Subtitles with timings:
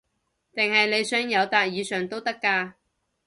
[0.51, 2.73] 定係你想友達以上都得㗎